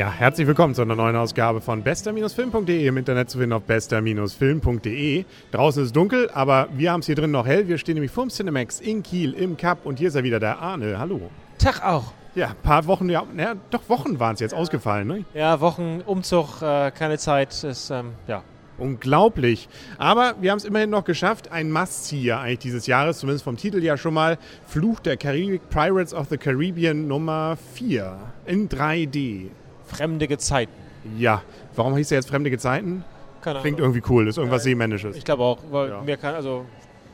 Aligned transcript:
Ja, 0.00 0.10
herzlich 0.10 0.46
willkommen 0.46 0.74
zu 0.74 0.80
einer 0.80 0.96
neuen 0.96 1.14
Ausgabe 1.14 1.60
von 1.60 1.82
bester-film.de 1.82 2.86
im 2.86 2.96
Internet 2.96 3.28
zu 3.28 3.36
finden 3.36 3.52
auf 3.52 3.64
bester-film.de. 3.64 5.26
Draußen 5.52 5.84
ist 5.84 5.94
dunkel, 5.94 6.30
aber 6.32 6.68
wir 6.72 6.90
haben 6.90 7.00
es 7.00 7.06
hier 7.06 7.16
drin 7.16 7.30
noch 7.30 7.46
hell. 7.46 7.68
Wir 7.68 7.76
stehen 7.76 7.96
nämlich 7.96 8.10
vorm 8.10 8.30
Cinemax 8.30 8.80
in 8.80 9.02
Kiel 9.02 9.34
im 9.34 9.58
Cup 9.58 9.84
und 9.84 9.98
hier 9.98 10.08
ist 10.08 10.14
ja 10.14 10.24
wieder 10.24 10.40
der 10.40 10.58
Arne. 10.58 10.98
Hallo. 10.98 11.28
Tag 11.58 11.84
auch. 11.84 12.14
Ja, 12.34 12.46
ein 12.46 12.56
paar 12.62 12.86
Wochen, 12.86 13.10
ja, 13.10 13.26
ja 13.36 13.56
doch 13.68 13.90
Wochen 13.90 14.18
waren 14.18 14.32
es 14.32 14.40
jetzt 14.40 14.54
ausgefallen, 14.54 15.06
ne? 15.06 15.24
Ja, 15.34 15.60
Wochen, 15.60 16.00
Umzug, 16.06 16.62
äh, 16.62 16.90
keine 16.92 17.18
Zeit, 17.18 17.62
ist, 17.62 17.90
ähm, 17.90 18.12
ja. 18.26 18.42
Unglaublich. 18.78 19.68
Aber 19.98 20.34
wir 20.40 20.50
haben 20.50 20.56
es 20.56 20.64
immerhin 20.64 20.88
noch 20.88 21.04
geschafft. 21.04 21.52
Ein 21.52 21.70
Must-See 21.70 22.32
eigentlich 22.32 22.60
dieses 22.60 22.86
Jahres, 22.86 23.18
zumindest 23.18 23.44
vom 23.44 23.58
Titel 23.58 23.84
ja 23.84 23.98
schon 23.98 24.14
mal. 24.14 24.38
Fluch 24.66 25.00
der 25.00 25.18
Karibik, 25.18 25.68
Pirates 25.68 26.14
of 26.14 26.28
the 26.30 26.38
Caribbean 26.38 27.06
Nummer 27.06 27.58
4 27.74 28.16
in 28.46 28.70
3D. 28.70 29.50
Fremde 29.90 30.28
Gezeiten. 30.28 30.72
Ja, 31.18 31.42
warum 31.76 31.96
hieß 31.96 32.10
er 32.12 32.18
jetzt 32.18 32.28
Fremde 32.28 32.50
Gezeiten? 32.50 33.04
Keine 33.42 33.60
Klingt 33.60 33.78
Ahnung. 33.80 33.94
irgendwie 33.94 34.12
cool, 34.12 34.28
ist 34.28 34.36
irgendwas 34.36 34.62
Ja, 34.62 34.70
Seemännisches. 34.70 35.16
Ich 35.16 35.24
glaube 35.24 35.42
auch, 35.42 35.58
weil 35.70 35.88
Ja. 35.88 36.02
mir 36.02 36.16
kann, 36.16 36.34
also, 36.34 36.66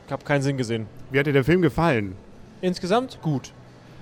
ich 0.05 0.11
habe 0.11 0.23
keinen 0.25 0.41
Sinn 0.41 0.57
gesehen. 0.57 0.87
Wie 1.09 1.19
hat 1.19 1.25
dir 1.25 1.33
der 1.33 1.43
Film 1.45 1.61
gefallen? 1.61 2.15
Insgesamt 2.61 3.19
gut. 3.21 3.53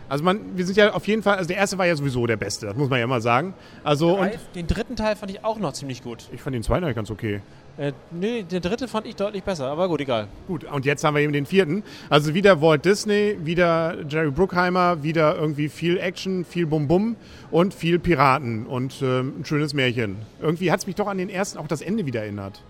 Also 0.08 0.24
man, 0.24 0.40
wir 0.56 0.66
sind 0.66 0.78
ja 0.78 0.94
auf 0.94 1.08
jeden 1.08 1.24
Fall, 1.24 1.38
also 1.38 1.48
der 1.48 1.58
erste 1.58 1.78
war 1.78 1.86
ja 1.86 1.96
sowieso 1.96 2.26
der 2.28 2.38
beste, 2.38 2.68
das 2.68 2.76
muss 2.76 2.90
man 2.90 3.00
ja 3.00 3.08
mal 3.08 3.22
sagen. 3.22 3.54
Also 3.84 4.18
und 4.18 4.32
Den 4.54 4.68
dritten 4.68 4.96
Teil 4.96 5.16
fand 5.16 5.32
ich 5.32 5.44
auch 5.44 5.58
noch 5.58 5.74
ziemlich 5.74 6.04
gut. 6.04 6.30
ich 6.32 6.42
fand 6.42 6.56
den 6.56 6.64
zweiten 6.64 6.84
eigentlich 6.84 6.96
ganz 6.96 7.12
okay. 7.12 7.42
Äh, 7.78 7.92
nee, 8.12 8.44
den 8.44 8.62
dritten 8.62 8.88
fand 8.88 9.06
ich 9.06 9.18
deutlich 9.18 9.44
besser, 9.44 9.68
aber 9.68 9.90
gut, 9.90 10.00
egal. 10.00 10.28
Gut, 10.48 10.64
und 10.64 10.86
jetzt 10.86 11.04
haben 11.04 11.16
wir 11.16 11.22
eben 11.22 11.34
den 11.34 11.46
vierten. 11.46 11.84
Also 12.10 12.34
wieder 12.34 12.62
Walt 12.62 12.86
Disney, 12.86 13.38
wieder 13.44 13.98
Jerry 14.08 14.32
Bruckheimer, 14.32 15.04
wieder 15.04 15.36
irgendwie 15.36 15.68
viel 15.68 15.98
Action, 15.98 16.46
viel 16.46 16.68
Bum-Bum 16.68 17.18
und 17.52 17.74
viel 17.74 18.00
Piraten 18.00 18.66
und 18.66 19.02
ähm, 19.02 19.34
ein 19.40 19.46
schönes 19.46 19.74
Märchen. 19.74 20.18
Irgendwie 20.42 20.72
hat 20.72 20.80
es 20.80 20.88
mich 20.88 20.96
doch 20.96 21.08
an 21.08 21.18
den 21.18 21.30
ersten 21.30 21.58
auch 21.58 21.68
das 21.68 21.82
Ende 21.82 22.06
wieder 22.06 22.22
erinnert. 22.22 22.62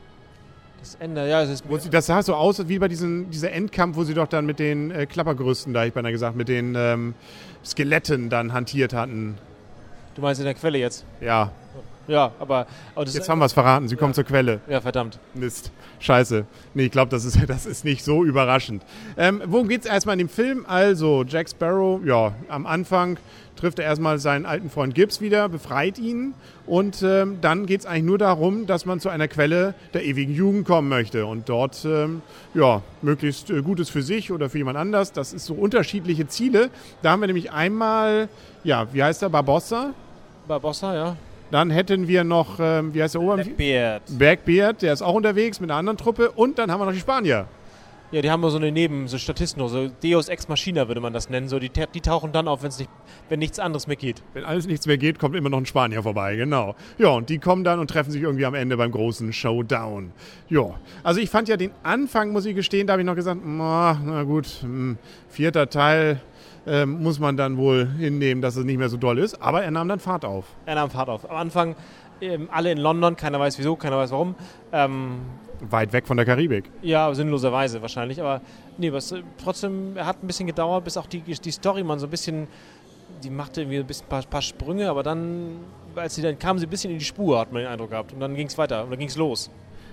Das 0.86 0.94
Ende, 1.00 1.28
ja, 1.28 1.41
es 1.41 1.50
ist 1.50 1.64
sie, 1.80 1.89
das 1.89 2.05
sah 2.05 2.22
so 2.22 2.36
aus 2.36 2.67
wie 2.67 2.78
bei 2.78 2.88
diesem 2.88 3.31
dieser 3.31 3.52
Endkampf, 3.52 3.97
wo 3.97 4.03
sie 4.03 4.14
doch 4.14 4.28
dann 4.28 4.45
mit 4.45 4.59
den 4.59 4.91
äh, 4.91 5.08
Klappergerüsten, 5.08 5.73
da 5.73 5.83
ich 5.83 5.94
beinahe 5.94 6.11
gesagt, 6.11 6.36
mit 6.36 6.47
den 6.47 6.75
ähm, 6.78 7.16
Skeletten 7.66 8.30
dann 8.30 8.53
hantiert 8.53 8.94
hatten. 8.94 9.36
Du 10.13 10.22
meinst 10.22 10.39
in 10.41 10.45
der 10.45 10.53
Quelle 10.53 10.78
jetzt? 10.78 11.03
Ja, 11.22 11.52
Ja, 12.08 12.31
aber, 12.39 12.67
aber 12.94 13.06
jetzt 13.06 13.28
haben 13.28 13.39
wir 13.39 13.45
es 13.45 13.53
verraten, 13.53 13.88
sie 13.88 13.95
kommen 13.95 14.14
zur 14.14 14.23
Quelle. 14.23 14.61
Ja, 14.70 14.81
verdammt. 14.81 15.20
Mist. 15.34 15.72
Scheiße. 16.00 16.45
Nee, 16.73 16.86
ich 16.86 16.92
glaube, 16.92 17.09
das 17.09 17.25
ist, 17.25 17.38
das 17.47 17.66
ist 17.66 17.86
nicht 17.86 18.03
so 18.03 18.23
überraschend. 18.23 18.84
Ähm, 19.17 19.42
worum 19.45 19.67
geht 19.67 19.81
es 19.81 19.88
erstmal 19.88 20.14
in 20.14 20.20
dem 20.20 20.30
Film? 20.30 20.66
Also, 20.67 21.23
Jack 21.28 21.50
Sparrow, 21.50 22.00
ja, 22.06 22.34
am 22.47 22.66
Anfang 22.66 23.17
trifft 23.56 23.80
er 23.80 23.86
erstmal 23.86 24.20
seinen 24.20 24.45
alten 24.45 24.70
Freund 24.70 24.95
Gibbs 24.95 25.22
wieder, 25.22 25.50
befreit 25.50 25.97
ihn 25.97 26.34
und 26.66 27.02
ähm, 27.03 27.38
dann 27.42 27.66
geht 27.66 27.81
es 27.81 27.86
eigentlich 27.86 28.03
nur 28.03 28.17
darum, 28.17 28.67
dass 28.67 28.86
man 28.86 29.00
zu 29.00 29.09
einer 29.09 29.28
Quelle 29.28 29.73
der 29.94 30.03
ewigen 30.03 30.34
Jugend 30.34 30.66
kommen 30.66 30.90
möchte 30.90 31.25
und 31.25 31.47
dort, 31.47 31.86
ähm, 31.86 32.22
ja, 32.53 32.81
möglichst 33.02 33.50
äh, 33.50 33.62
Gutes 33.62 33.90
für 33.90 34.02
sich 34.02 34.31
oder 34.31 34.50
für 34.50 34.58
jemand 34.58 34.78
anders. 34.78 35.12
Das 35.12 35.34
ist 35.34 35.45
so 35.45 35.53
unterschiedliche 35.53 36.28
Ziele. 36.28 36.69
Da 37.02 37.12
haben 37.12 37.22
wir 37.22 37.28
nämlich 37.28 37.52
einmal, 37.52 38.30
ja, 38.64 38.88
wie 38.94 39.03
heißt 39.03 39.22
er, 39.22 39.30
Barbossa? 39.30 39.94
Barbossa, 40.47 40.95
ja. 40.95 41.17
Dann 41.56 41.70
hätten 41.70 42.09
wir 42.09 42.25
noch, 42.25 42.59
ähm, 42.59 42.94
wie 42.94 43.02
heißt 43.02 43.14
der 43.14 43.22
Ober... 43.22 43.38
Blackbeard. 43.38 44.02
Blackbeard, 44.17 44.81
der 44.81 44.92
ist 44.92 45.02
auch 45.02 45.14
unterwegs 45.14 45.62
mit 45.62 45.72
einer 45.72 45.80
anderen 45.80 45.97
Truppe. 45.97 46.31
Und 46.31 46.59
dann 46.59 46.70
haben 46.70 46.81
wir 46.81 46.86
noch 46.86 46.92
die 46.92 47.00
Spanier. 47.00 47.47
Ja, 48.12 48.22
die 48.22 48.30
haben 48.30 48.44
so 48.50 48.58
eine 48.58 48.73
Neben, 48.73 49.08
so 49.08 49.17
Statisten, 49.17 49.66
so 49.70 49.88
Deus 49.88 50.28
Ex 50.28 50.50
Machina 50.50 50.89
würde 50.89 51.00
man 51.00 51.14
das 51.14 51.30
nennen. 51.30 51.47
So, 51.47 51.58
die, 51.58 51.70
die 51.70 52.02
tauchen 52.02 52.34
dann 52.34 52.50
auf, 52.50 52.62
wenn's 52.62 52.78
nicht, 52.78 52.89
wenn 53.30 53.39
nichts 53.39 53.58
anderes 53.58 53.88
mehr 53.88 53.96
geht. 53.96 54.22
Wenn 54.34 54.44
alles 54.44 54.68
nichts 54.68 54.85
mehr 54.85 54.97
geht, 54.97 55.18
kommt 55.18 55.34
immer 55.34 55.50
noch 55.50 55.59
ein 55.59 55.66
Spanier 55.66 56.03
vorbei, 56.03 56.35
genau. 56.35 56.75
Ja, 56.97 57.12
und 57.12 57.29
die 57.29 57.40
kommen 57.40 57.63
dann 57.63 57.79
und 57.79 57.90
treffen 57.90 58.12
sich 58.12 58.24
irgendwie 58.24 58.46
am 58.46 58.53
Ende 58.53 58.75
beim 58.75 58.91
großen 58.91 59.31
Showdown. 59.31 60.12
Ja, 60.50 60.75
also 61.03 61.22
ich 61.22 61.29
fand 61.29 61.47
ja 61.47 61.56
den 61.56 61.72
Anfang, 61.84 62.34
muss 62.34 62.46
ich 62.46 62.53
gestehen, 62.53 62.85
da 62.85 62.94
habe 62.94 63.02
ich 63.02 63.06
noch 63.06 63.16
gesagt, 63.16 63.40
na, 63.46 63.97
na 64.03 64.24
gut, 64.24 64.47
hm, 64.62 64.97
vierter 65.29 65.69
Teil 65.69 66.19
ähm, 66.68 67.02
muss 67.02 67.20
man 67.20 67.38
dann 67.38 67.58
wohl 67.58 67.88
hinnehmen, 67.98 68.42
dass 68.42 68.56
es 68.56 68.66
nicht 68.66 68.78
mehr 68.78 68.90
so 68.90 68.98
doll 68.98 69.20
ist. 69.20 69.42
Aber 69.42 69.64
er 69.64 69.72
nahm 69.72 69.88
dann 69.88 70.00
Fahrt 70.00 70.26
auf. 70.26 70.46
Er 70.66 70.76
nahm 70.76 70.90
Fahrt 70.90 71.09
auf. 71.09 71.30
Am 71.30 71.38
Anfang 71.38 71.76
ähm, 72.22 72.50
alle 72.52 72.72
in 72.72 72.78
London, 72.78 73.16
keiner 73.16 73.40
weiß 73.40 73.58
wieso, 73.59 73.76
keiner 73.76 73.98
weiß 73.98 74.12
warum. 74.12 74.36
Ähm, 74.72 75.22
Weit 75.62 75.94
weg 75.94 76.06
von 76.06 76.18
der 76.18 76.26
Karibik. 76.26 76.70
ja, 76.81 77.14
sinnloserweise 77.14 77.81
wahrscheinlich. 77.81 78.20
Aber 78.20 78.42
nee, 78.78 78.92
was, 78.92 79.12
äh, 79.12 79.24
trotzdem 79.42 79.96
hat 79.98 80.22
ein 80.22 80.28
bisschen 80.28 80.48
gedauert, 80.48 80.84
bis 80.84 80.98
auch 80.98 81.08
die, 81.08 81.22
die 81.22 81.52
Story 81.52 81.84
man 81.84 82.00
so 82.00 82.08
ein 82.08 82.09
bisschen, 82.09 82.48
die 83.24 83.30
machte 83.30 83.62
irgendwie 83.62 83.80
ein 83.80 83.88
bisschen 83.88 84.08
paar, 84.08 84.24
paar 84.24 84.42
Sprünge, 84.42 84.90
aber 84.90 85.03
dann, 85.03 85.59
als 85.96 86.16
sie 86.16 86.22
dann 86.22 86.38
kam, 86.38 86.59
sie 86.59 86.66
ein 86.66 86.70
bisschen 86.70 86.92
in 86.92 87.00
die 87.00 87.06
Spur, 87.06 87.40
hat 87.40 87.52
man 87.53 87.62
den 87.62 87.72
Eindruck 87.72 87.92
gehabt. 87.92 88.14
Und 88.14 88.20
dann 88.20 88.36
ging 88.36 88.47
es 88.47 88.58
weiter 88.58 88.84
und 88.84 88.90
dann 88.90 89.00
ging 89.00 89.08
es 89.08 89.16
los. 89.16 89.50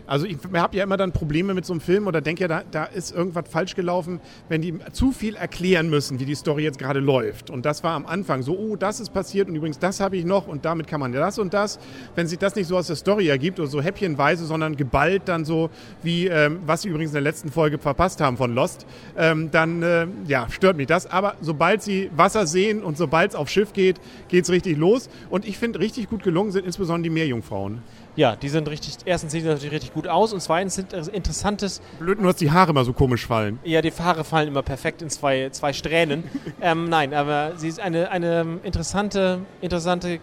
Also 0.07 0.27
ich 0.27 0.37
habe 0.55 0.77
ja 0.77 0.85
immer 0.85 0.97
dann 0.97 1.13
Probleme 1.13 1.55
mit 1.55 1.65
so 1.65 1.73
einem 1.73 1.81
Film 1.81 2.07
oder 2.07 2.21
denke 2.21 2.43
ja, 2.43 2.49
da, 2.49 2.63
da 2.71 2.85
ist 2.85 3.15
irgendwas 3.15 3.45
falsch 3.49 3.75
gelaufen, 3.75 4.21
wenn 4.49 4.63
die 4.63 4.75
zu 4.93 5.13
viel 5.13 5.37
erklären 5.37 5.89
müssen, 5.91 6.21
wie 6.21 6.25
die 6.25 6.35
Story 6.35 6.65
jetzt 6.65 6.79
gerade 6.79 7.01
läuft. 7.01 7.51
Und 7.51 7.65
das 7.65 7.85
war 7.85 7.95
am 7.95 8.07
Anfang 8.07 8.43
so, 8.43 8.57
oh, 8.59 8.77
das 8.77 9.01
ist 9.01 9.13
passiert 9.13 9.49
und 9.49 9.55
übrigens 9.55 9.79
das 9.79 10.01
habe 10.01 10.17
ich 10.17 10.25
noch 10.25 10.47
und 10.49 10.65
damit 10.65 10.87
kann 10.87 11.01
man 11.01 11.13
ja 11.13 11.21
das 11.21 11.39
und 11.39 11.55
das. 11.55 11.79
Wenn 12.15 12.27
sich 12.27 12.39
das 12.39 12.57
nicht 12.57 12.67
so 12.67 12.77
aus 12.77 12.87
der 12.87 12.97
Story 12.97 13.29
ergibt 13.29 13.59
oder 13.61 13.69
so 13.69 13.81
häppchenweise, 13.81 14.45
sondern 14.45 14.77
geballt 14.77 15.23
dann 15.27 15.45
so, 15.45 15.71
wie 16.03 16.27
ähm, 16.27 16.61
was 16.67 16.83
sie 16.83 16.89
übrigens 16.89 17.11
in 17.11 17.15
der 17.15 17.23
letzten 17.23 17.51
Folge 17.51 17.79
verpasst 17.79 18.21
haben 18.21 18.37
von 18.37 18.55
Lost, 18.55 18.87
ähm, 19.17 19.51
dann 19.51 19.83
äh, 19.83 20.07
ja, 20.27 20.49
stört 20.51 20.77
mich 20.77 20.87
das. 20.87 21.07
Aber 21.07 21.35
sobald 21.41 21.83
sie 21.83 22.11
Wasser 22.17 22.47
sehen 22.47 22.83
und 22.83 22.97
sobald 22.97 23.31
es 23.31 23.37
auf 23.37 23.49
Schiff 23.49 23.73
geht, 23.73 24.01
geht 24.29 24.45
es 24.45 24.51
richtig 24.51 24.77
los. 24.79 25.09
Und 25.31 25.47
ich 25.47 25.59
finde, 25.59 25.81
richtig 25.81 26.09
gut 26.09 26.23
gelungen 26.23 26.51
sind 26.51 26.67
insbesondere 26.67 27.05
die 27.05 27.11
Meerjungfrauen. 27.11 27.83
Ja, 28.15 28.37
die 28.37 28.49
sind 28.49 28.69
richtig, 28.69 28.99
erstens 29.07 29.33
sehen 29.33 29.43
sie 29.43 29.49
natürlich 29.49 29.73
richtig 29.73 29.95
gut 29.95 30.07
aus 30.07 30.33
und 30.33 30.41
zweitens 30.41 30.75
sind 30.75 30.93
es 30.93 31.09
interessantes, 31.09 31.81
Blöd 31.99 32.21
nur, 32.21 32.33
dass 32.33 32.39
die 32.39 32.51
Haare 32.51 32.71
immer 32.71 32.85
so 32.85 32.93
komisch 32.93 33.27
fallen. 33.27 33.59
ja, 33.65 33.81
die 33.81 33.91
Haare 33.91 34.25
fallen 34.25 34.49
immer 34.49 34.63
perfekt 34.63 35.01
in 35.01 35.09
zwei, 35.09 35.49
zwei 35.51 35.73
Strähnen. 35.73 36.25
ähm, 36.61 36.89
nein, 36.91 37.15
aber 37.15 37.53
sie 37.57 37.69
ist 37.69 37.81
eine, 37.81 38.11
eine 38.11 38.59
interessante, 38.65 39.41
interessante, 39.63 40.21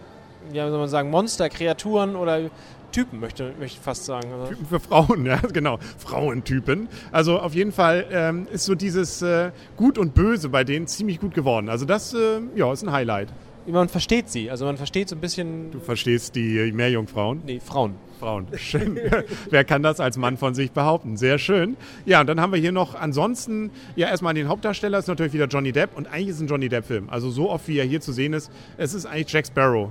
ja, 0.52 0.66
wie 0.66 0.70
soll 0.70 0.78
man 0.78 0.88
sagen, 0.88 1.10
Monster, 1.10 1.48
Kreaturen 1.48 2.14
oder 2.14 2.50
Typen, 2.92 3.20
möchte, 3.20 3.52
möchte 3.58 3.78
ich 3.78 3.80
fast 3.80 4.04
sagen. 4.04 4.32
Also, 4.32 4.46
Typen 4.46 4.66
für 4.66 4.80
Frauen, 4.80 5.26
ja, 5.26 5.36
genau. 5.36 5.78
Frauentypen. 5.98 6.88
Also 7.12 7.38
auf 7.38 7.54
jeden 7.54 7.72
Fall 7.72 8.06
ähm, 8.10 8.46
ist 8.52 8.64
so 8.64 8.74
dieses 8.74 9.22
äh, 9.22 9.50
Gut 9.76 9.98
und 9.98 10.14
Böse 10.14 10.48
bei 10.48 10.64
denen 10.64 10.86
ziemlich 10.86 11.20
gut 11.20 11.34
geworden. 11.34 11.68
Also 11.68 11.84
das, 11.84 12.14
äh, 12.14 12.40
ja, 12.54 12.72
ist 12.72 12.82
ein 12.82 12.92
Highlight. 12.92 13.28
Man 13.70 13.88
versteht 13.88 14.28
sie, 14.28 14.50
also 14.50 14.64
man 14.64 14.76
versteht 14.76 15.08
so 15.08 15.16
ein 15.16 15.20
bisschen, 15.20 15.70
Du 15.70 15.80
verstehst 15.80 16.34
die 16.34 16.72
Meerjungfrauen? 16.72 17.42
nee, 17.44 17.60
Frauen. 17.60 17.94
Frauen. 18.18 18.46
Schön. 18.56 18.98
Wer 19.50 19.64
kann 19.64 19.82
das 19.82 19.98
als 19.98 20.18
Mann 20.18 20.36
von 20.36 20.54
sich 20.54 20.72
behaupten? 20.72 21.16
Sehr 21.16 21.38
schön. 21.38 21.76
Ja, 22.04 22.20
und 22.20 22.26
dann 22.26 22.38
haben 22.38 22.52
wir 22.52 22.60
hier 22.60 22.70
noch 22.70 22.94
ansonsten, 22.94 23.70
ja, 23.96 24.08
erstmal 24.08 24.34
den 24.34 24.46
Hauptdarsteller, 24.48 24.98
ist 24.98 25.08
natürlich 25.08 25.32
wieder 25.32 25.46
Johnny 25.46 25.72
Depp. 25.72 25.96
Und 25.96 26.06
eigentlich 26.06 26.28
ist 26.28 26.36
es 26.36 26.42
ein 26.42 26.46
Johnny 26.48 26.68
Depp-Film. 26.68 27.08
Also 27.08 27.30
so 27.30 27.48
oft, 27.48 27.66
wie 27.66 27.78
er 27.78 27.86
hier 27.86 28.02
zu 28.02 28.12
sehen 28.12 28.34
ist, 28.34 28.50
es 28.76 28.92
ist 28.92 29.06
eigentlich 29.06 29.32
Jack 29.32 29.46
Sparrow. 29.46 29.88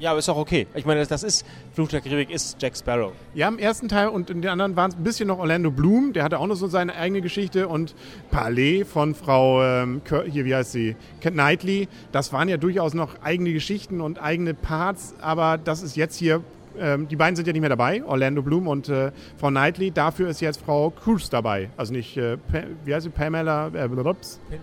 Ja, 0.00 0.12
aber 0.12 0.20
ist 0.20 0.30
auch 0.30 0.38
okay. 0.38 0.66
Ich 0.74 0.86
meine, 0.86 1.00
das, 1.00 1.08
das 1.08 1.22
ist, 1.22 1.46
Fluch 1.74 1.88
der 1.88 2.00
Karibik 2.00 2.30
ist 2.30 2.56
Jack 2.60 2.74
Sparrow. 2.74 3.12
Ja, 3.34 3.48
im 3.48 3.58
ersten 3.58 3.86
Teil 3.86 4.08
und 4.08 4.30
in 4.30 4.40
den 4.40 4.50
anderen 4.50 4.74
waren 4.74 4.90
es 4.90 4.96
ein 4.96 5.04
bisschen 5.04 5.28
noch 5.28 5.38
Orlando 5.38 5.70
Bloom. 5.70 6.14
Der 6.14 6.24
hatte 6.24 6.38
auch 6.38 6.46
noch 6.46 6.54
so 6.54 6.68
seine 6.68 6.94
eigene 6.94 7.20
Geschichte. 7.20 7.68
Und 7.68 7.94
Palais 8.30 8.84
von 8.84 9.14
Frau, 9.14 9.62
ähm, 9.62 10.00
hier, 10.30 10.46
wie 10.46 10.54
heißt 10.54 10.72
sie? 10.72 10.96
Kat 11.20 11.34
Knightley. 11.34 11.86
Das 12.12 12.32
waren 12.32 12.48
ja 12.48 12.56
durchaus 12.56 12.94
noch 12.94 13.20
eigene 13.22 13.52
Geschichten 13.52 14.00
und 14.00 14.22
eigene 14.22 14.54
Parts. 14.54 15.14
Aber 15.20 15.58
das 15.58 15.82
ist 15.82 15.96
jetzt 15.96 16.16
hier, 16.16 16.42
ähm, 16.78 17.06
die 17.06 17.16
beiden 17.16 17.36
sind 17.36 17.46
ja 17.46 17.52
nicht 17.52 17.60
mehr 17.60 17.68
dabei, 17.68 18.02
Orlando 18.02 18.40
Bloom 18.40 18.68
und 18.68 18.88
äh, 18.88 19.12
Frau 19.36 19.48
Knightley. 19.48 19.90
Dafür 19.90 20.30
ist 20.30 20.40
jetzt 20.40 20.62
Frau 20.62 20.88
Cruz 20.88 21.28
dabei. 21.28 21.68
Also 21.76 21.92
nicht, 21.92 22.16
äh, 22.16 22.38
wie 22.86 22.94
heißt 22.94 23.04
sie? 23.04 23.10
Pamela, 23.10 23.66
äh, 23.66 23.86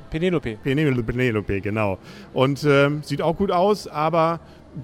Penelope. 0.10 0.58
Penelope, 0.64 1.04
Penelope, 1.04 1.62
genau. 1.62 2.00
Und 2.34 2.64
ähm, 2.64 3.04
sieht 3.04 3.22
auch 3.22 3.38
gut 3.38 3.52
aus, 3.52 3.88
aber 3.88 4.40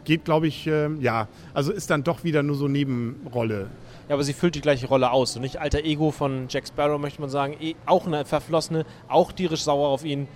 geht, 0.06 0.26
glaube 0.26 0.48
ich, 0.48 0.68
ähm, 0.68 1.02
ja, 1.02 1.28
also 1.54 1.72
ist 1.72 1.90
dann 1.90 2.04
doch 2.04 2.24
wieder 2.24 2.44
nur 2.44 2.56
so 2.56 2.68
Nebenrolle. 2.68 3.68
Ja, 4.10 4.16
aber 4.16 4.24
sie 4.24 4.34
füllt 4.34 4.56
die 4.56 4.62
gleiche 4.62 4.88
Rolle 4.88 5.12
aus. 5.12 5.36
Und 5.36 5.44
nicht 5.44 5.58
alter 5.62 5.84
Ego 5.86 6.12
von 6.12 6.48
Jack 6.50 6.68
Sparrow, 6.68 7.00
möchte 7.00 7.22
man 7.22 7.30
sagen. 7.30 7.56
Eh, 7.62 7.76
Auch 7.86 8.06
eine 8.06 8.26
Verflossene, 8.26 8.86
auch 9.08 9.32
tierisch 9.32 9.62
sauer 9.64 9.88
auf 9.90 10.04
ihn. 10.04 10.28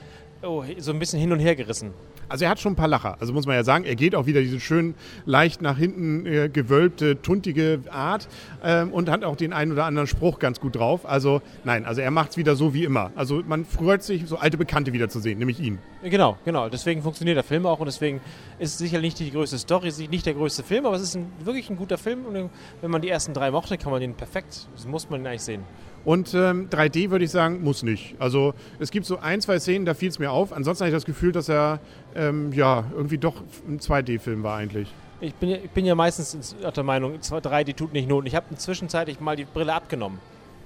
Oh, 0.43 0.63
so 0.77 0.91
ein 0.91 0.99
bisschen 0.99 1.19
hin 1.19 1.31
und 1.31 1.39
her 1.39 1.55
gerissen. 1.55 1.93
Also 2.29 2.45
er 2.45 2.51
hat 2.51 2.59
schon 2.59 2.73
ein 2.73 2.75
paar 2.75 2.87
Lacher. 2.87 3.17
Also 3.19 3.33
muss 3.33 3.47
man 3.47 3.55
ja 3.55 3.63
sagen, 3.63 3.85
er 3.85 3.95
geht 3.95 4.13
auch 4.13 4.25
wieder 4.25 4.41
diese 4.41 4.59
schön 4.59 4.95
leicht 5.25 5.61
nach 5.61 5.77
hinten 5.77 6.25
äh, 6.25 6.49
gewölbte, 6.49 7.21
tuntige 7.21 7.79
Art 7.89 8.27
ähm, 8.63 8.91
und 8.91 9.09
hat 9.09 9.23
auch 9.23 9.35
den 9.35 9.53
einen 9.53 9.71
oder 9.71 9.85
anderen 9.85 10.07
Spruch 10.07 10.37
ganz 10.37 10.59
gut 10.59 10.75
drauf. 10.75 11.05
Also 11.05 11.41
nein, 11.63 11.85
also 11.85 12.01
er 12.01 12.11
macht 12.11 12.31
es 12.31 12.37
wieder 12.37 12.55
so 12.55 12.73
wie 12.73 12.83
immer. 12.83 13.11
Also 13.15 13.41
man 13.47 13.65
freut 13.65 14.03
sich, 14.03 14.27
so 14.27 14.37
alte 14.37 14.57
Bekannte 14.57 14.93
wiederzusehen, 14.93 15.39
nämlich 15.39 15.59
ihn. 15.59 15.79
Genau, 16.03 16.37
genau. 16.45 16.69
Deswegen 16.69 17.01
funktioniert 17.01 17.37
der 17.37 17.43
Film 17.43 17.65
auch 17.65 17.79
und 17.79 17.85
deswegen 17.85 18.19
ist 18.59 18.73
es 18.73 18.77
sicherlich 18.77 19.13
nicht 19.13 19.19
die 19.19 19.31
größte 19.31 19.57
Story, 19.57 19.91
nicht 20.09 20.25
der 20.25 20.33
größte 20.33 20.63
Film, 20.63 20.85
aber 20.85 20.97
es 20.97 21.01
ist 21.01 21.15
ein, 21.15 21.31
wirklich 21.43 21.69
ein 21.69 21.77
guter 21.77 21.97
Film 21.97 22.25
und 22.25 22.49
wenn 22.81 22.91
man 22.91 23.01
die 23.01 23.09
ersten 23.09 23.33
drei 23.33 23.51
mochte, 23.51 23.77
kann 23.77 23.91
man 23.91 24.01
den 24.01 24.15
perfekt, 24.15 24.67
das 24.75 24.85
muss 24.85 25.09
man 25.09 25.21
ihn 25.21 25.27
eigentlich 25.27 25.43
sehen. 25.43 25.63
Und 26.07 26.33
ähm, 26.33 26.69
3D 26.69 27.09
würde 27.09 27.25
ich 27.25 27.31
sagen, 27.31 27.63
muss 27.63 27.83
nicht. 27.83 28.15
Also 28.17 28.53
es 28.79 28.91
gibt 28.91 29.05
so 29.05 29.17
ein, 29.17 29.41
zwei 29.41 29.59
Szenen, 29.59 29.85
da 29.85 29.93
fiel 29.93 30.07
es 30.07 30.19
mir 30.19 30.26
auf. 30.31 30.53
Ansonsten 30.53 30.83
habe 30.83 30.89
ich 30.89 30.95
das 30.95 31.05
Gefühl, 31.05 31.31
dass 31.31 31.49
er 31.49 31.79
ähm, 32.15 32.53
ja 32.53 32.85
irgendwie 32.95 33.17
doch 33.17 33.41
ein 33.67 33.79
2D-Film 33.79 34.43
war 34.43 34.57
eigentlich. 34.57 34.93
Ich 35.19 35.33
bin, 35.33 35.49
ja, 35.49 35.57
ich 35.57 35.71
bin 35.71 35.85
ja 35.85 35.95
meistens 35.95 36.55
der 36.61 36.83
Meinung, 36.83 37.17
3D 37.17 37.63
die 37.63 37.73
tut 37.73 37.93
nicht 37.93 38.07
Not. 38.07 38.27
Ich 38.27 38.35
habe 38.35 38.55
zwischenzeitlich 38.55 39.19
mal 39.19 39.35
die 39.35 39.45
Brille 39.45 39.73
abgenommen. 39.73 40.19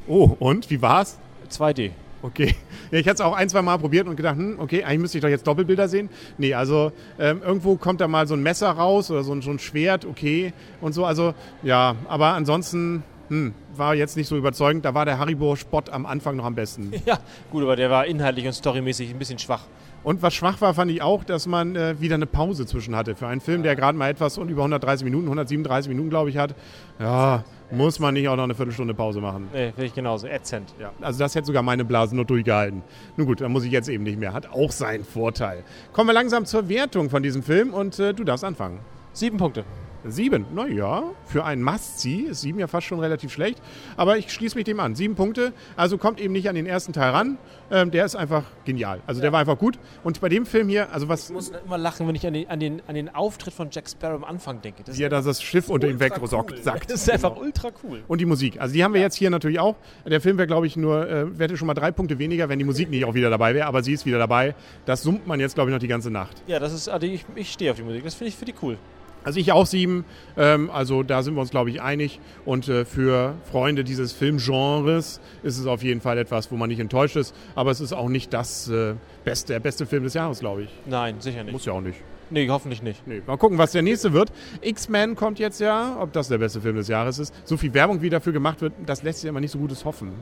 Oh, 0.07 0.35
und 0.39 0.69
wie 0.69 0.81
war's? 0.81 1.19
2D. 1.49 1.91
Okay. 2.23 2.55
Ja, 2.91 2.99
ich 2.99 3.07
hatte 3.07 3.15
es 3.15 3.21
auch 3.21 3.33
ein, 3.33 3.47
zwei 3.49 3.61
Mal 3.61 3.77
probiert 3.77 4.07
und 4.07 4.15
gedacht, 4.15 4.35
hm, 4.35 4.59
okay, 4.59 4.83
eigentlich 4.83 4.99
müsste 4.99 5.17
ich 5.17 5.21
doch 5.21 5.29
jetzt 5.29 5.47
Doppelbilder 5.47 5.87
sehen. 5.87 6.09
Nee, 6.37 6.53
also 6.53 6.91
ähm, 7.17 7.41
irgendwo 7.41 7.77
kommt 7.77 8.01
da 8.01 8.07
mal 8.07 8.27
so 8.27 8.35
ein 8.35 8.43
Messer 8.43 8.69
raus 8.69 9.09
oder 9.09 9.23
so 9.23 9.31
ein, 9.31 9.41
so 9.41 9.49
ein 9.49 9.59
Schwert, 9.59 10.05
okay 10.05 10.53
und 10.81 10.93
so. 10.93 11.05
Also 11.05 11.33
ja, 11.63 11.95
aber 12.07 12.33
ansonsten 12.33 13.03
hm, 13.31 13.53
war 13.77 13.95
jetzt 13.95 14.17
nicht 14.17 14.27
so 14.27 14.35
überzeugend. 14.35 14.83
Da 14.83 14.93
war 14.93 15.05
der 15.05 15.17
Haribo-Spott 15.17 15.89
am 15.89 16.05
Anfang 16.05 16.35
noch 16.35 16.43
am 16.43 16.53
besten. 16.53 16.91
Ja, 17.05 17.17
gut, 17.49 17.63
aber 17.63 17.77
der 17.77 17.89
war 17.89 18.05
inhaltlich 18.05 18.45
und 18.45 18.53
storymäßig 18.53 19.09
ein 19.09 19.17
bisschen 19.17 19.39
schwach. 19.39 19.61
Und 20.03 20.21
was 20.21 20.33
schwach 20.33 20.59
war, 20.59 20.73
fand 20.73 20.91
ich 20.91 21.01
auch, 21.01 21.23
dass 21.23 21.47
man 21.47 21.75
äh, 21.75 21.99
wieder 22.01 22.15
eine 22.15 22.25
Pause 22.25 22.65
zwischen 22.65 22.95
hatte. 22.95 23.15
Für 23.15 23.27
einen 23.27 23.39
Film, 23.39 23.63
der 23.63 23.75
gerade 23.77 23.97
mal 23.97 24.09
etwas 24.09 24.37
und 24.37 24.49
über 24.49 24.63
130 24.63 25.05
Minuten, 25.05 25.25
137 25.27 25.87
Minuten, 25.87 26.09
glaube 26.09 26.29
ich, 26.29 26.37
hat. 26.37 26.55
Ja, 26.99 27.45
muss 27.71 27.99
man 27.99 28.15
nicht 28.15 28.27
auch 28.27 28.35
noch 28.35 28.43
eine 28.43 28.53
Viertelstunde 28.53 28.93
Pause 28.93 29.21
machen. 29.21 29.47
Nee, 29.53 29.67
finde 29.67 29.85
ich 29.85 29.93
genauso. 29.93 30.27
Ätzend. 30.27 30.73
Ja, 30.79 30.91
also 30.99 31.19
das 31.19 31.33
hätte 31.33 31.47
sogar 31.47 31.63
meine 31.63 31.85
Blase 31.85 32.15
nur 32.15 32.25
durchgehalten. 32.25 32.83
Nun 33.15 33.27
gut, 33.27 33.39
dann 33.39 33.51
muss 33.51 33.63
ich 33.63 33.71
jetzt 33.71 33.87
eben 33.87 34.03
nicht 34.03 34.19
mehr. 34.19 34.33
Hat 34.33 34.51
auch 34.51 34.71
seinen 34.71 35.05
Vorteil. 35.05 35.63
Kommen 35.93 36.09
wir 36.09 36.13
langsam 36.13 36.45
zur 36.45 36.67
Wertung 36.67 37.09
von 37.09 37.23
diesem 37.23 37.43
Film 37.43 37.73
und 37.73 37.97
äh, 37.97 38.13
du 38.13 38.25
darfst 38.25 38.43
anfangen. 38.43 38.79
Sieben 39.13 39.37
Punkte. 39.37 39.63
Sieben, 40.03 40.45
naja, 40.55 41.03
für 41.25 41.45
einen 41.45 41.61
Must-See 41.61 42.21
ist 42.29 42.41
sieben 42.41 42.59
ja 42.59 42.67
fast 42.67 42.87
schon 42.87 42.99
relativ 42.99 43.31
schlecht. 43.31 43.61
Aber 43.97 44.17
ich 44.17 44.31
schließe 44.31 44.55
mich 44.55 44.65
dem 44.65 44.79
an. 44.79 44.95
Sieben 44.95 45.15
Punkte, 45.15 45.53
also 45.75 45.97
kommt 45.97 46.19
eben 46.19 46.33
nicht 46.33 46.49
an 46.49 46.55
den 46.55 46.65
ersten 46.65 46.91
Teil 46.91 47.11
ran. 47.11 47.37
Ähm, 47.69 47.91
der 47.91 48.05
ist 48.05 48.15
einfach 48.15 48.43
genial. 48.65 49.01
Also 49.05 49.19
ja. 49.19 49.23
der 49.23 49.31
war 49.31 49.39
einfach 49.39 49.57
gut. 49.57 49.77
Und 50.03 50.19
bei 50.19 50.29
dem 50.29 50.45
Film 50.45 50.69
hier, 50.69 50.91
also 50.91 51.07
was. 51.07 51.29
Ich 51.29 51.35
muss 51.35 51.51
immer 51.65 51.77
lachen, 51.77 52.07
wenn 52.07 52.15
ich 52.15 52.25
an 52.25 52.33
den, 52.33 52.49
an 52.49 52.59
den, 52.59 52.81
an 52.87 52.95
den 52.95 53.13
Auftritt 53.13 53.53
von 53.53 53.69
Jack 53.71 53.87
Sparrow 53.87 54.15
am 54.15 54.23
Anfang 54.23 54.61
denke. 54.61 54.83
Das 54.83 54.97
ja, 54.97 55.07
dass 55.07 55.25
das 55.25 55.41
Schiff 55.41 55.69
unter 55.69 55.87
ihm 55.87 55.99
wegsackt. 55.99 56.51
Cool. 56.51 56.59
Das 56.63 57.01
ist 57.01 57.09
einfach 57.09 57.33
genau. 57.33 57.45
ultra 57.45 57.69
cool. 57.83 58.03
Und 58.07 58.19
die 58.19 58.25
Musik. 58.25 58.59
Also 58.59 58.73
die 58.73 58.83
haben 58.83 58.93
wir 58.93 59.01
jetzt 59.01 59.15
hier 59.15 59.29
natürlich 59.29 59.59
auch. 59.59 59.75
Der 60.05 60.19
Film 60.19 60.37
wäre, 60.37 60.47
glaube 60.47 60.65
ich, 60.65 60.75
nur, 60.75 61.07
äh, 61.07 61.37
wäre 61.37 61.55
schon 61.57 61.67
mal 61.67 61.73
drei 61.73 61.91
Punkte 61.91 62.17
weniger, 62.17 62.49
wenn 62.49 62.59
die 62.59 62.65
Musik 62.65 62.89
nicht 62.89 63.05
auch 63.05 63.13
wieder 63.13 63.29
dabei 63.29 63.53
wäre. 63.53 63.67
Aber 63.67 63.83
sie 63.83 63.93
ist 63.93 64.05
wieder 64.05 64.17
dabei. 64.17 64.55
Das 64.85 65.03
summt 65.03 65.27
man 65.27 65.39
jetzt, 65.39 65.55
glaube 65.55 65.69
ich, 65.69 65.73
noch 65.73 65.79
die 65.79 65.87
ganze 65.87 66.09
Nacht. 66.09 66.41
Ja, 66.47 66.59
das 66.59 66.73
ist, 66.73 66.89
also 66.89 67.05
ich, 67.05 67.23
ich 67.35 67.51
stehe 67.51 67.69
auf 67.69 67.77
die 67.77 67.83
Musik. 67.83 68.03
Das 68.03 68.15
finde 68.15 68.29
ich, 68.29 68.35
find 68.35 68.49
ich 68.49 68.55
cool. 68.63 68.77
Also 69.23 69.39
ich 69.39 69.51
auch 69.51 69.65
sieben, 69.65 70.05
ähm, 70.37 70.69
also 70.71 71.03
da 71.03 71.21
sind 71.21 71.35
wir 71.35 71.41
uns, 71.41 71.51
glaube 71.51 71.69
ich, 71.69 71.81
einig. 71.81 72.19
Und 72.45 72.67
äh, 72.67 72.85
für 72.85 73.35
Freunde 73.51 73.83
dieses 73.83 74.13
Filmgenres 74.13 75.21
ist 75.43 75.59
es 75.59 75.67
auf 75.67 75.83
jeden 75.83 76.01
Fall 76.01 76.17
etwas, 76.17 76.51
wo 76.51 76.57
man 76.57 76.69
nicht 76.69 76.79
enttäuscht 76.79 77.15
ist. 77.15 77.35
Aber 77.55 77.71
es 77.71 77.81
ist 77.81 77.93
auch 77.93 78.09
nicht 78.09 78.33
das 78.33 78.69
äh, 78.69 78.95
beste, 79.23 79.53
der 79.53 79.59
beste 79.59 79.85
Film 79.85 80.03
des 80.03 80.13
Jahres, 80.13 80.39
glaube 80.39 80.63
ich. 80.63 80.69
Nein, 80.85 81.15
sicher 81.19 81.43
nicht. 81.43 81.53
Muss 81.53 81.65
ja 81.65 81.73
auch 81.73 81.81
nicht. 81.81 81.99
Nee, 82.31 82.49
hoffentlich 82.49 82.81
nicht. 82.81 83.05
Nee. 83.05 83.21
Mal 83.27 83.37
gucken, 83.37 83.57
was 83.57 83.73
der 83.73 83.81
nächste 83.81 84.13
wird. 84.13 84.31
X-Men 84.61 85.15
kommt 85.15 85.37
jetzt 85.37 85.59
ja, 85.59 85.97
ob 85.99 86.13
das 86.13 86.29
der 86.29 86.37
beste 86.37 86.61
Film 86.61 86.77
des 86.77 86.87
Jahres 86.87 87.19
ist. 87.19 87.33
So 87.45 87.57
viel 87.57 87.73
Werbung, 87.73 88.01
wie 88.01 88.09
dafür 88.09 88.31
gemacht 88.31 88.61
wird, 88.61 88.73
das 88.85 89.03
lässt 89.03 89.19
sich 89.19 89.29
immer 89.29 89.41
nicht 89.41 89.51
so 89.51 89.59
gutes 89.59 89.83
hoffen. 89.83 90.13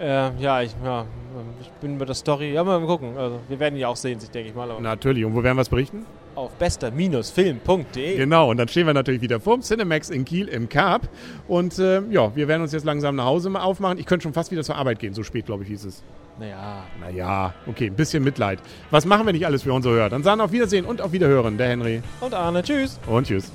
Äh, 0.00 0.36
ja, 0.40 0.60
ich, 0.60 0.74
ja, 0.84 1.06
ich 1.60 1.68
bin 1.80 1.96
mit 1.96 2.08
der 2.08 2.16
Story. 2.16 2.52
Ja, 2.52 2.64
mal 2.64 2.84
gucken. 2.84 3.16
Also, 3.16 3.38
wir 3.48 3.60
werden 3.60 3.78
ja 3.78 3.86
auch 3.86 3.96
sehen, 3.96 4.18
denke 4.34 4.48
ich 4.48 4.54
mal. 4.54 4.80
Natürlich. 4.80 5.24
Und 5.24 5.34
wo 5.36 5.42
werden 5.44 5.56
wir 5.56 5.62
es 5.62 5.68
berichten? 5.68 6.04
Auf 6.34 6.52
bester-film.de. 6.54 8.16
Genau. 8.16 8.50
Und 8.50 8.56
dann 8.56 8.68
stehen 8.68 8.86
wir 8.86 8.94
natürlich 8.94 9.20
wieder 9.20 9.40
vorm 9.40 9.62
Cinemax 9.62 10.10
in 10.10 10.24
Kiel 10.24 10.48
im 10.48 10.68
Carp. 10.68 11.08
Und 11.48 11.78
äh, 11.78 12.02
ja, 12.10 12.34
wir 12.34 12.48
werden 12.48 12.62
uns 12.62 12.72
jetzt 12.72 12.84
langsam 12.84 13.16
nach 13.16 13.24
Hause 13.24 13.50
mal 13.50 13.62
aufmachen. 13.62 13.98
Ich 13.98 14.06
könnte 14.06 14.24
schon 14.24 14.32
fast 14.32 14.50
wieder 14.50 14.62
zur 14.62 14.76
Arbeit 14.76 14.98
gehen. 14.98 15.14
So 15.14 15.22
spät, 15.22 15.46
glaube 15.46 15.62
ich, 15.62 15.68
hieß 15.68 15.84
es. 15.84 16.02
Naja. 16.38 16.84
Naja, 17.00 17.54
okay, 17.66 17.86
ein 17.86 17.94
bisschen 17.94 18.24
Mitleid. 18.24 18.58
Was 18.90 19.04
machen 19.06 19.26
wir 19.26 19.32
nicht 19.32 19.46
alles 19.46 19.62
für 19.62 19.72
unsere 19.72 19.94
Hörer? 19.94 20.08
Dann 20.08 20.22
sagen 20.22 20.40
auf 20.40 20.52
Wiedersehen 20.52 20.84
und 20.84 21.00
auf 21.00 21.12
Wiederhören, 21.12 21.56
der 21.58 21.68
Henry. 21.68 22.02
Und 22.20 22.34
Arne. 22.34 22.62
Tschüss. 22.62 22.98
Und 23.06 23.26
tschüss. 23.26 23.52